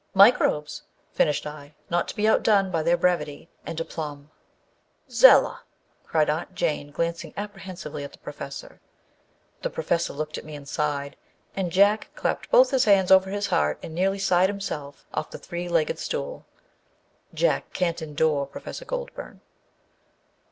"Microbes/' 0.31 0.81
finished 1.11 1.45
I, 1.45 1.75
not 1.91 2.07
to 2.07 2.15
be 2.15 2.27
outdone 2.27 2.71
by 2.71 2.81
their 2.81 2.97
brevity 2.97 3.51
and 3.67 3.79
aplomb." 3.79 4.31
Zella!" 5.21 5.61
cried 6.07 6.27
Aunt 6.27 6.55
Jane, 6.55 6.89
glancing 6.89 7.35
apprehensively 7.37 8.03
at 8.03 8.11
the 8.11 8.17
Professor. 8.17 8.81
The 9.61 9.69
Professor 9.69 10.11
looked 10.13 10.39
at 10.39 10.43
me 10.43 10.55
and 10.55 10.67
sighed, 10.67 11.17
and 11.55 11.71
Jack 11.71 12.09
clapped 12.15 12.49
both 12.49 12.71
hands 12.83 13.11
over 13.11 13.29
his 13.29 13.45
heart 13.45 13.77
and 13.83 13.93
nearly 13.93 14.17
sighed 14.17 14.49
himself 14.49 15.05
off 15.13 15.29
the 15.29 15.37
three 15.37 15.69
legged 15.69 15.99
stool. 15.99 16.47
Jack 17.31 17.71
can't 17.71 18.01
endure 18.01 18.47
Professor 18.47 18.85
Goldburn. 18.85 19.39